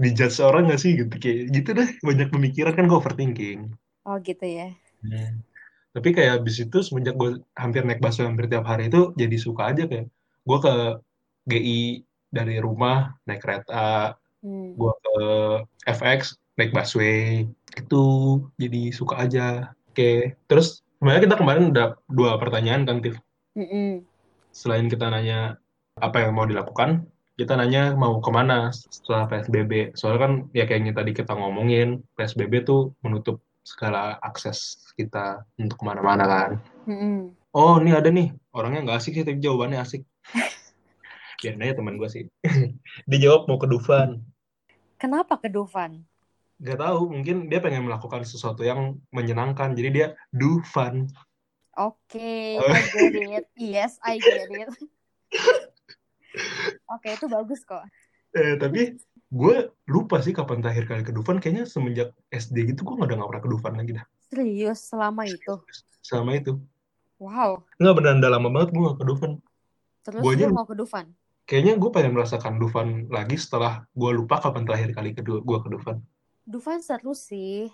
[0.00, 1.88] dijudge orang nggak sih gitu kayak gitu deh.
[2.00, 3.72] Banyak pemikiran kan gue overthinking.
[4.08, 4.72] Oh gitu ya.
[5.04, 5.44] Hmm.
[5.92, 9.72] Tapi kayak abis itu semenjak gue hampir naik busway hampir tiap hari itu jadi suka
[9.72, 10.08] aja kayak
[10.48, 10.74] gue ke
[11.48, 14.78] GI dari rumah naik kereta, Hmm.
[14.78, 15.16] gue ke
[15.90, 18.04] FX naik busway itu
[18.58, 19.74] jadi suka aja.
[19.90, 23.18] Oke, terus sebenarnya kita kemarin udah dua pertanyaan kan Tiff.
[23.58, 24.06] Mm-mm.
[24.54, 25.58] Selain kita nanya
[25.98, 29.98] apa yang mau dilakukan, kita nanya mau ke mana setelah PSBB.
[29.98, 35.82] Soalnya kan ya kayak yang tadi kita ngomongin, PSBB tuh menutup segala akses kita untuk
[35.82, 36.50] ke mana-mana kan.
[36.86, 37.34] Mm-mm.
[37.54, 38.30] Oh, ini ada nih.
[38.54, 40.06] Orangnya nggak asik sih, tapi jawabannya asik.
[41.38, 42.26] Biarin aja teman gue sih.
[43.08, 44.18] Dia jawab mau ke Dufan.
[44.98, 46.02] Kenapa ke Dufan?
[46.58, 49.78] Gak tahu, mungkin dia pengen melakukan sesuatu yang menyenangkan.
[49.78, 51.06] Jadi dia do fun.
[51.78, 53.46] Oke, I get it.
[53.54, 54.66] Yes, I get it.
[56.98, 57.86] Oke, itu bagus kok.
[58.34, 58.98] Eh, tapi
[59.30, 61.38] gue lupa sih kapan terakhir kali ke Dufan.
[61.38, 64.02] Kayaknya semenjak SD gitu gue udah gak pernah ke Dufan lagi dah.
[64.26, 65.62] Serius selama itu.
[66.02, 66.58] Sama itu.
[67.22, 67.62] Wow.
[67.78, 69.32] Nggak benar, udah lama banget gue gak ke Dufan.
[70.02, 71.06] Terus Gua aja lu mau ke Dufan?
[71.48, 75.68] Kayaknya gue pengen merasakan Dufan lagi setelah gue lupa kapan terakhir kali kedua gue ke
[75.72, 75.96] Dufan.
[76.44, 77.72] Dufan seru sih.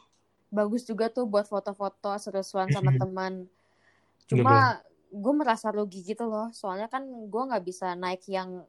[0.55, 3.51] Bagus juga tuh buat foto-foto seru-seruan sama teman.
[4.31, 4.79] Cuma
[5.11, 6.55] gue merasa rugi gitu loh.
[6.55, 8.63] Soalnya kan gue nggak bisa naik yang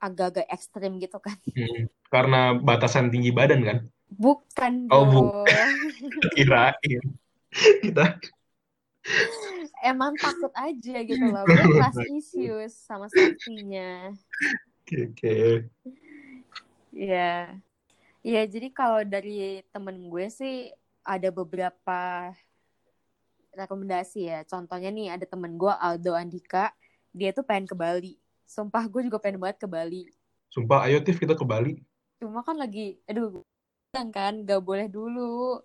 [0.00, 1.36] agak-agak ekstrim gitu kan.
[1.52, 3.78] Hmm, Karena batasan tinggi badan kan.
[4.16, 5.44] Bukan Oh, bro.
[6.32, 7.04] Kirain.
[7.84, 8.16] Kita
[9.84, 11.44] Emang takut aja gitu loh.
[11.46, 14.12] Gue trust issues sama safety-nya.
[14.82, 15.36] Oke, oke.
[16.94, 17.54] Iya.
[18.26, 20.74] Iya, jadi kalau dari temen gue sih
[21.06, 22.32] ada beberapa
[23.54, 24.38] rekomendasi ya.
[24.44, 26.74] Contohnya nih ada temen gue Aldo Andika,
[27.14, 28.18] dia tuh pengen ke Bali.
[28.48, 30.08] Sumpah gue juga pengen banget ke Bali.
[30.48, 31.78] Sumpah, ayo Tiff kita ke Bali.
[32.18, 33.44] Cuma kan lagi, aduh,
[33.94, 35.62] kan gak boleh dulu.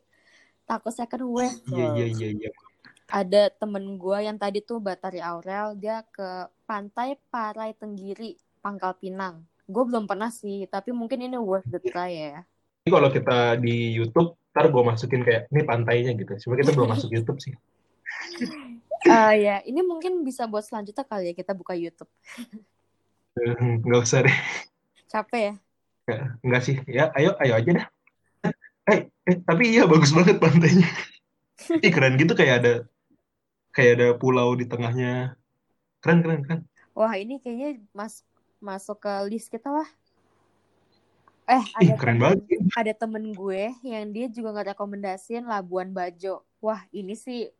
[0.64, 1.56] Takut second wave.
[1.68, 2.52] Iya, iya, iya, iya.
[3.14, 9.46] Ada temen gue yang tadi tuh Batari Aurel, dia ke pantai Parai Tenggiri, Pangkal Pinang.
[9.70, 12.42] Gue belum pernah sih, tapi mungkin ini worth the try ya.
[12.82, 16.34] Ini kalau kita di YouTube, ntar gue masukin kayak, ini pantainya gitu.
[16.42, 17.54] Cuma kita belum masuk YouTube sih.
[19.06, 22.10] Ah ya, ini mungkin bisa buat selanjutnya kali ya kita buka YouTube.
[23.38, 24.38] Eh, Nggak usah deh.
[25.06, 25.54] Capek ya?
[26.42, 26.76] Nggak sih.
[26.90, 27.88] Ya, ayo, ayo aja dah.
[28.90, 30.90] Eh, eh, tapi iya bagus banget pantainya.
[31.78, 32.74] Ih, keren gitu kayak ada
[33.74, 35.34] kayak ada pulau di tengahnya.
[36.00, 36.62] Keren, keren, keren.
[36.94, 38.22] Wah, ini kayaknya mas
[38.62, 39.90] masuk ke list kita lah.
[41.44, 42.72] Eh, Ih, ada keren temen, banget.
[42.80, 46.46] ada temen gue yang dia juga ngerekomendasiin Labuan Bajo.
[46.64, 47.52] Wah, ini sih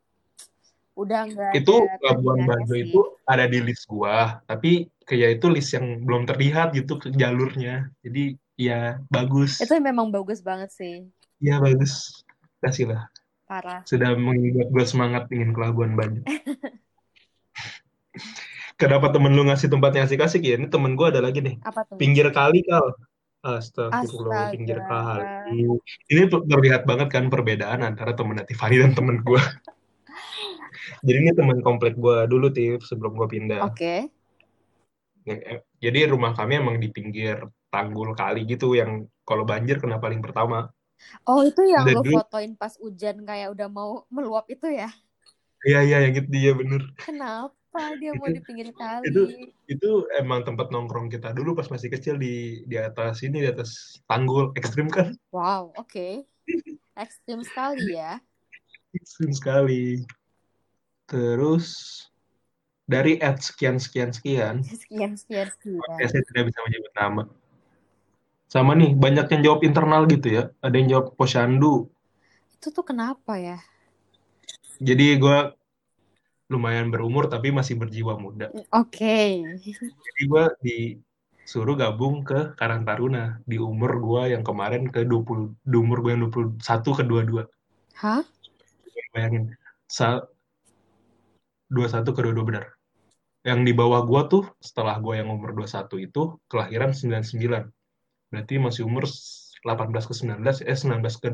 [0.96, 2.88] udah nggak Itu ada Labuan Bajo sih.
[2.88, 7.92] itu ada di list gua, tapi kayak itu list yang belum terlihat gitu ke jalurnya.
[8.06, 9.60] Jadi ya bagus.
[9.60, 11.04] Itu memang bagus banget sih.
[11.44, 12.24] Ya bagus.
[12.64, 13.12] Kasih lah.
[13.44, 13.84] Parah.
[13.84, 16.24] Sudah membuat gue semangat ingin ke Labuan Bajo.
[18.82, 20.58] Kenapa temen lu ngasih tempatnya asik-asik ya?
[20.58, 21.62] Ini temen gue ada lagi nih.
[21.62, 21.96] Apa tuh?
[22.00, 22.98] Pinggir kali kal.
[23.44, 24.56] Astagfirullah, Astaga.
[24.56, 25.24] pinggir kali.
[26.08, 29.40] Ini terlihat banget kan perbedaan antara temen Tiffany dan temen gue.
[31.06, 33.68] Jadi ini temen komplek gue dulu Tiff sebelum gue pindah.
[33.68, 34.08] Oke.
[35.28, 40.24] Ya, Jadi rumah kami emang di pinggir tanggul kali gitu yang kalau banjir kena paling
[40.24, 40.72] pertama.
[41.24, 44.90] Oh, itu yang Dan lo dulu- fotoin pas hujan kayak udah mau meluap itu ya?
[45.64, 46.82] Iya iya yang gitu dia bener.
[47.00, 47.56] Kenapa
[47.96, 49.08] dia mau Itu- di pinggir kali?
[49.08, 49.22] itu
[49.66, 49.90] itu
[50.20, 54.52] emang tempat nongkrong kita dulu pas masih kecil di di atas ini di atas tanggul
[54.54, 56.28] ekstrim kan Wow, oke.
[56.94, 58.20] Ekstrim sekali ya.
[58.94, 60.04] ekstrim sekali
[61.06, 61.68] terus
[62.84, 65.98] dari at sekian sekian sekian Sekian, sekian, sekian.
[65.98, 67.24] ya saya tidak bisa menyebut nama
[68.54, 71.90] sama nih banyak yang jawab internal gitu ya ada yang jawab posyandu
[72.54, 73.58] Itu tuh kenapa ya?
[74.78, 75.40] jadi gue
[76.54, 79.42] lumayan berumur tapi masih berjiwa muda Oke.
[79.58, 85.76] jadi gue disuruh gabung ke Karang Taruna di umur gue yang kemarin ke 20 di
[85.82, 87.50] umur gue yang 21 ke 22
[88.06, 88.22] Hah?
[89.18, 89.50] bayangin
[89.90, 90.30] sa
[91.74, 92.66] 21 ke 22 benar
[93.44, 97.83] yang di bawah gua tuh setelah gua yang umur 21 itu kelahiran 99
[98.34, 101.30] berarti masih umur 18 ke 19 eh 19 ke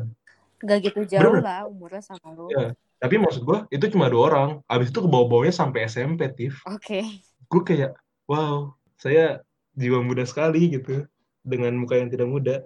[0.60, 1.40] Gak gitu jauh Bener.
[1.40, 2.52] lah umurnya sama lo.
[2.52, 6.60] ya tapi maksud gua itu cuma dua orang abis itu ke bawah-bawahnya sampai SMP Tif
[6.68, 7.00] Oke.
[7.48, 7.96] gue kayak
[8.28, 9.40] wow saya
[9.72, 11.08] jiwa muda sekali gitu
[11.40, 12.56] dengan muka yang tidak muda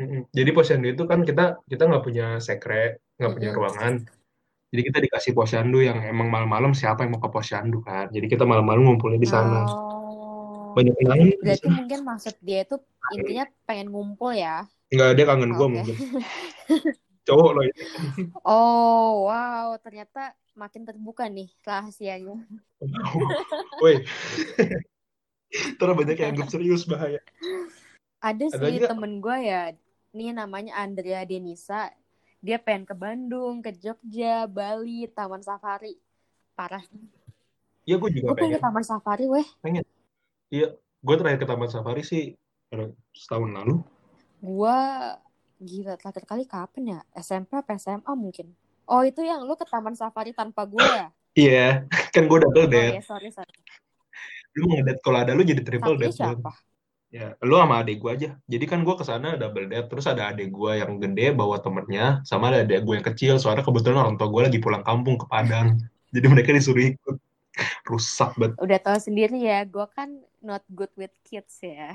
[0.00, 0.24] Mm-mm.
[0.32, 3.94] jadi posyandu itu kan kita kita nggak punya sekre nggak punya ruangan
[4.72, 8.48] jadi kita dikasih posyandu yang emang malam-malam siapa yang mau ke posyandu kan jadi kita
[8.48, 9.83] malam-malam ngumpulnya di sana Oh.
[10.74, 11.76] Banyak kenangan di Berarti sana.
[11.76, 12.76] mungkin maksud dia itu
[13.12, 14.66] intinya pengen ngumpul ya.
[14.88, 15.72] nggak ada kangen gue Oke.
[15.72, 15.96] mungkin
[17.26, 17.82] cowok loh itu
[18.44, 19.74] Oh, wow.
[19.80, 20.22] Ternyata
[20.54, 22.36] makin terbuka nih rahasianya.
[23.80, 24.04] woi
[25.78, 27.18] terus banyak yang anggap serius bahaya
[28.18, 29.72] Ada Ada sih temen gue ya,
[30.10, 31.92] ini namanya Andrea Denisa.
[32.40, 35.96] Dia pengen ke Bandung, ke Jogja, Bali, Taman Safari.
[36.52, 36.80] Parah.
[37.84, 39.44] ya gue juga Gue pengen pengen ke Taman Safari, weh.
[40.52, 42.32] Iya gue terakhir ke taman safari sih
[42.72, 43.74] ada setahun lalu
[44.44, 44.76] Gue
[45.56, 47.00] gila terakhir kali kapan ya?
[47.16, 48.52] SMP apa SMA mungkin?
[48.84, 51.08] Oh itu yang lu ke Taman Safari tanpa gue ya?
[51.34, 51.82] iya
[52.14, 53.50] kan gue double Oh date ya sorry sorry.
[54.54, 56.50] lu mau ngedate kalau ada lu jadi triple date siapa?
[57.10, 60.30] ya lu sama adik gue aja jadi kan gue ke sana double date terus ada
[60.30, 64.14] adik gue yang gede bawa temennya sama ada adik gue yang kecil soalnya kebetulan orang
[64.18, 65.78] tua gue lagi pulang kampung ke Padang
[66.14, 67.16] jadi mereka disuruh ikut
[67.84, 71.94] rusak banget Udah tahu sendiri ya, gue kan not good with kids ya.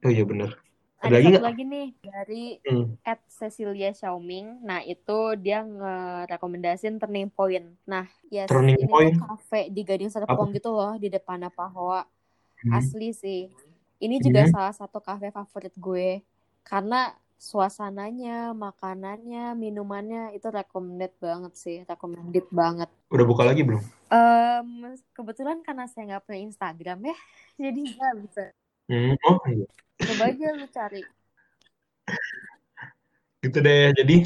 [0.00, 0.56] oh iya bener
[1.04, 2.86] Ada Ada lagi satu lagi nih dari hmm.
[3.04, 4.64] at Cecilia Xiaoming.
[4.64, 7.76] Nah itu dia ngerekomendasin Turning Point.
[7.84, 9.20] Nah yes, Turning ini Point?
[9.20, 12.08] cafe di Gading Serpong gitu loh di depan Pahoa.
[12.64, 12.72] Hmm.
[12.72, 13.52] Asli sih.
[14.00, 14.52] Ini juga Hmm.
[14.56, 16.24] salah satu cafe favorit gue
[16.64, 17.12] karena
[17.44, 22.88] suasananya, makanannya, minumannya itu recommended banget sih, recommended banget.
[23.12, 24.68] udah buka lagi belum Em,
[25.12, 27.16] kebetulan karena saya nggak punya Instagram ya,
[27.68, 28.42] jadi nggak bisa.
[28.88, 29.14] hmm.
[29.22, 31.02] oh iya Coba aja lu cari.
[33.40, 34.16] gitu deh jadi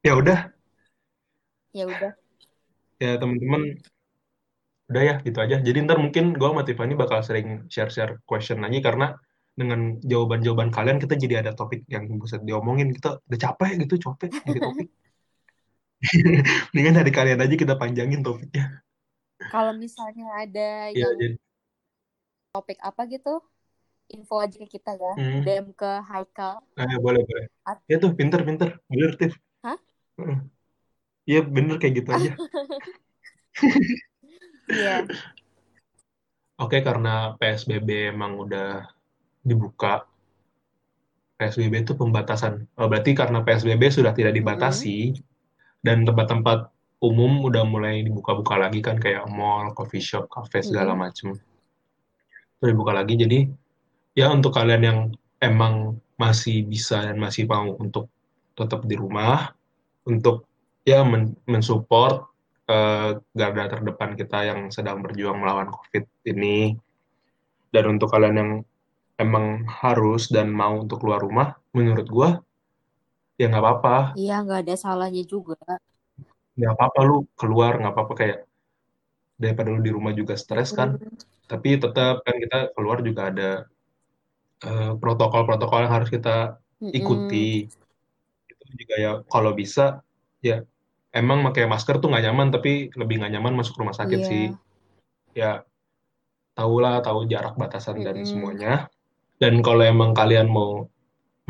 [0.00, 0.38] ya udah
[1.72, 2.12] Ya udah.
[3.00, 3.80] ya teman-teman
[4.86, 8.84] udah ya gitu aja jadi ntar mungkin gue sama Tiffany bakal sering share-share question lagi
[8.84, 9.16] karena
[9.52, 14.32] dengan jawaban-jawaban kalian kita jadi ada topik yang bisa diomongin kita udah capek gitu capek
[14.48, 14.88] jadi topik
[16.72, 18.80] mendingan dari kalian aja kita panjangin topiknya
[19.50, 21.36] Kalau misalnya ada ya yang jadi
[22.52, 23.40] topik apa gitu,
[24.12, 25.12] info aja ke kita ya.
[25.16, 25.40] Hmm.
[25.40, 26.60] DM ke Haikal.
[26.76, 29.34] nah, ya, boleh boleh At- ya tuh pinter pinter bener Tiff
[29.64, 29.78] Hah?
[31.24, 32.32] Iya bener kayak gitu aja
[34.72, 35.04] Iya.
[36.62, 38.86] Oke, karena PSBB emang udah
[39.42, 40.06] dibuka.
[41.38, 42.70] PSBB itu pembatasan.
[42.78, 45.18] Oh, berarti karena PSBB sudah tidak dibatasi
[45.82, 46.70] dan tempat-tempat
[47.02, 51.00] umum udah mulai dibuka-buka lagi kan kayak mall, coffee shop, cafe segala Mhm.
[51.02, 51.28] macem.
[52.58, 53.18] Itu dibuka lagi.
[53.18, 53.50] Jadi
[54.14, 54.98] ya untuk kalian yang
[55.42, 58.06] emang masih bisa dan masih mau untuk
[58.54, 59.50] tetap di rumah,
[60.06, 60.46] untuk
[60.86, 62.30] ya men- mensupport
[62.70, 66.78] eh, garda terdepan kita yang sedang berjuang melawan COVID ini.
[67.74, 68.50] Dan untuk kalian yang
[69.24, 69.46] emang
[69.80, 72.28] harus dan mau untuk keluar rumah, menurut gue
[73.40, 73.94] ya nggak apa-apa.
[74.20, 75.56] Iya, nggak ada salahnya juga.
[76.56, 78.38] Nggak apa-apa lu keluar, nggak apa-apa kayak
[79.42, 80.96] daripada lu di rumah juga stres kan.
[80.96, 81.16] Hmm.
[81.50, 83.48] Tapi tetap kan kita keluar juga ada
[84.66, 86.98] eh, protokol-protokol yang harus kita Mm-mm.
[87.00, 87.46] ikuti.
[88.50, 89.82] Itu juga ya kalau bisa
[90.48, 90.56] ya
[91.20, 94.28] emang pakai masker tuh nggak nyaman tapi lebih nggak nyaman masuk rumah sakit Iya.
[94.30, 94.44] sih.
[95.40, 95.64] Ya
[96.56, 98.28] tahulah tahu jarak batasan dan Mm-mm.
[98.30, 98.91] semuanya.
[99.42, 100.86] Dan kalau emang kalian mau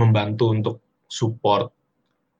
[0.00, 0.76] membantu untuk
[1.12, 1.68] support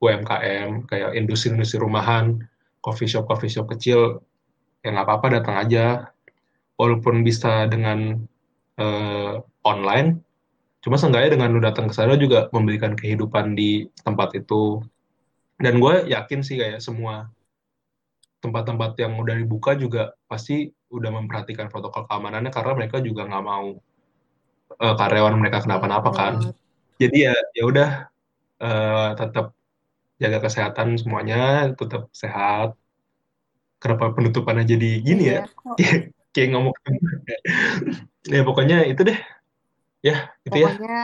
[0.01, 2.41] UMKM kayak industri-industri rumahan,
[2.81, 4.25] coffee shop coffee shop kecil,
[4.81, 6.09] ya nggak apa-apa datang aja.
[6.81, 8.17] Walaupun bisa dengan
[8.81, 9.35] eh,
[9.69, 10.25] online,
[10.81, 14.81] cuma seenggaknya dengan lu datang ke sana juga memberikan kehidupan di tempat itu.
[15.61, 17.29] Dan gue yakin sih kayak semua
[18.41, 23.79] tempat-tempat yang udah dibuka juga pasti udah memperhatikan protokol keamanannya karena mereka juga nggak mau
[24.85, 26.35] eh, karyawan mereka kenapa-napa Bener kan.
[27.03, 27.89] Jadi ya ya udah
[28.65, 29.47] eh, tetap
[30.23, 31.37] jaga kesehatan semuanya,
[31.81, 32.69] tetap sehat.
[33.83, 35.39] Kenapa penutupannya jadi gini ya?
[35.61, 35.77] Kok.
[36.33, 36.75] Kayak ngomong
[38.35, 39.19] ya pokoknya itu deh.
[40.03, 40.69] Ya, itu ya.
[40.71, 40.99] Pokoknya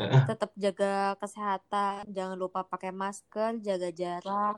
[0.00, 0.22] Heeh.
[0.30, 4.56] tetap jaga kesehatan, jangan lupa pakai masker, jaga jarak.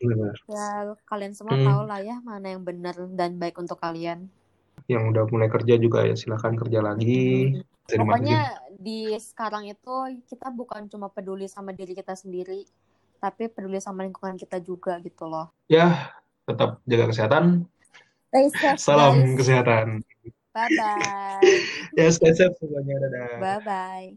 [0.00, 0.34] Benar.
[0.48, 0.66] Ya,
[1.10, 1.66] kalian semua Hmm.
[1.68, 4.18] tahu lah ya mana yang benar dan baik untuk kalian.
[4.86, 7.58] Yang udah mulai kerja juga ya silakan kerja lagi.
[7.88, 7.98] Kasih.
[8.00, 8.40] Pokoknya
[8.78, 9.94] di sekarang itu
[10.30, 12.62] kita bukan cuma peduli sama diri kita sendiri,
[13.18, 15.50] tapi peduli sama lingkungan kita juga gitu loh.
[15.66, 16.14] Ya,
[16.46, 17.66] tetap jaga kesehatan.
[18.30, 19.42] Safe Salam guys.
[19.42, 19.86] kesehatan.
[20.54, 21.42] Bye bye.
[21.98, 22.94] Ya, stay safe semuanya.
[23.02, 23.38] Dadah.
[23.42, 24.08] Bye bye.